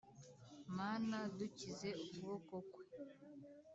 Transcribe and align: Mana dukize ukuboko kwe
Mana 0.77 1.17
dukize 1.37 1.89
ukuboko 2.03 2.55
kwe 2.71 2.85